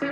Me 0.00 0.06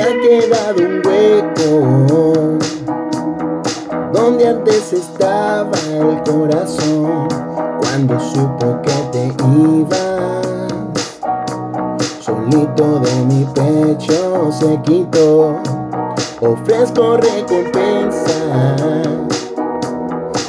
ha 0.00 0.08
quedado 0.20 0.82
un 0.82 1.00
hueco 1.06 2.58
donde 4.12 4.48
antes 4.48 4.92
estaba 4.94 5.70
el 5.92 6.20
corazón 6.24 7.28
cuando 7.78 8.18
supo 8.18 8.82
que 8.82 8.92
te 9.12 9.32
ibas. 9.46 10.43
De 12.46 13.24
mi 13.24 13.44
pecho 13.54 14.52
se 14.52 14.78
quitó, 14.82 15.56
ofrezco 16.40 17.16
recompensa. 17.16 18.76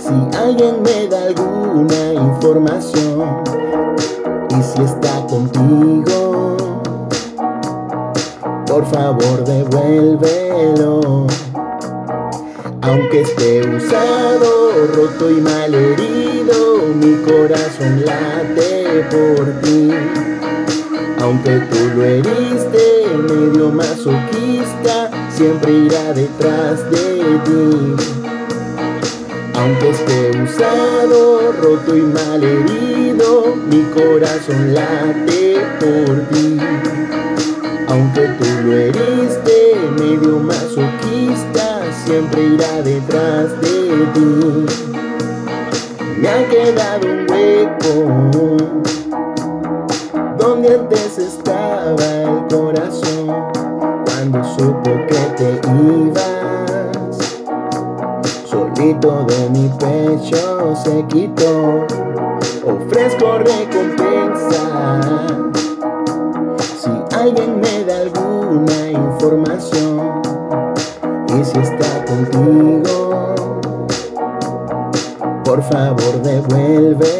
Si 0.00 0.36
alguien 0.36 0.82
me 0.82 1.08
da 1.08 1.24
alguna 1.24 2.12
información 2.14 3.42
y 4.50 4.62
si 4.62 4.82
está 4.82 5.26
contigo 5.26 6.56
por 8.66 8.86
favor 8.86 9.44
devuélvelo. 9.44 11.26
Aunque 12.82 13.22
esté 13.22 13.68
usado, 13.68 14.86
roto 14.94 15.28
y 15.28 15.40
mal 15.40 15.74
herido, 15.74 16.78
mi 16.94 17.16
corazón 17.22 18.04
late 18.04 19.06
por 19.10 19.60
ti. 19.62 19.90
Aunque 21.22 21.50
tú 21.70 21.76
lo 21.96 22.02
heriste, 22.02 23.06
medio 23.28 23.68
masoquista, 23.70 25.10
siempre 25.30 25.70
irá 25.70 26.14
detrás 26.14 26.90
de 26.90 27.38
ti. 27.44 27.96
Aunque 29.54 29.90
esté 29.90 30.30
usado, 30.42 31.52
roto 31.60 31.94
y 31.94 32.00
mal 32.00 32.42
herido, 32.42 33.54
mi 33.70 33.82
corazón 33.90 34.72
late 34.72 35.60
por 35.78 36.20
ti. 36.30 36.56
Aunque 37.88 38.22
tú 38.38 38.46
lo 38.64 38.72
heriste, 38.72 39.76
medio 39.98 40.38
masoquista, 40.38 41.82
siempre 42.06 42.44
irá 42.44 42.80
detrás 42.80 43.60
de 43.60 44.06
ti. 44.14 44.66
Me 46.18 46.28
ha 46.28 46.48
quedado 46.48 47.06
un 47.06 47.30
hueco 47.30 48.80
antes 50.74 51.18
estaba 51.18 52.04
el 52.04 52.46
corazón 52.48 53.26
cuando 54.04 54.44
supo 54.44 54.90
que 55.08 55.20
te 55.36 55.60
ibas. 55.66 57.18
Solito 58.44 59.24
de 59.24 59.50
mi 59.50 59.68
pecho 59.78 60.74
se 60.76 61.04
quitó, 61.06 61.86
ofrezco 62.64 63.38
recompensa 63.38 64.90
alguien 67.20 67.60
me 67.60 67.84
da 67.84 67.98
alguna 67.98 68.90
información 68.90 70.22
y 71.28 71.44
si 71.44 71.58
está 71.58 72.04
contigo, 72.06 73.34
por 75.44 75.62
favor 75.62 76.22
devuélvelo. 76.22 77.19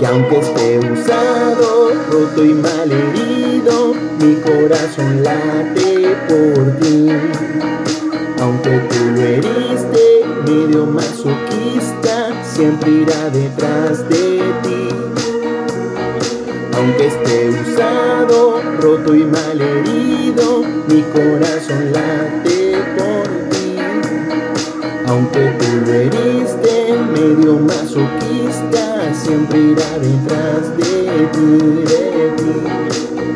Que 0.00 0.06
aunque 0.06 0.38
esté 0.38 0.78
usado, 0.78 1.92
roto 2.10 2.44
y 2.44 2.54
mal 2.54 2.90
herido, 2.90 3.94
mi 4.18 4.34
corazón 4.36 5.22
late 5.22 6.16
por 6.26 6.80
ti. 6.80 7.06
Aunque 8.40 8.70
tú 8.88 9.04
lo 9.14 9.20
heriste, 9.20 10.24
medio 10.46 10.86
masoquista, 10.86 12.32
siempre 12.42 12.90
irá 12.90 13.28
detrás 13.28 14.08
de 14.08 14.40
ti 14.62 14.80
aunque 16.80 17.08
esté 17.08 17.50
usado, 17.50 18.62
roto 18.80 19.14
y 19.14 19.24
mal 19.24 19.60
herido, 19.60 20.64
mi 20.88 21.02
corazón 21.02 21.92
late. 21.92 22.59
Aunque 25.10 25.40
lo 25.40 25.92
heriste, 25.92 26.94
medio 27.12 27.58
masoquista, 27.58 29.12
siempre 29.12 29.58
irá 29.58 29.98
detrás 29.98 30.76
de 30.76 31.26
ti, 31.32 31.82
de 31.84 32.30
ti. 32.36 33.29